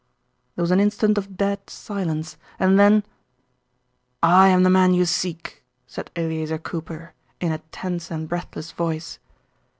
[0.55, 3.03] There was an instant of dead silence and then,
[4.23, 9.19] "I am the man you seek!" said Eleazer Cooper, in a tense and breathless voice.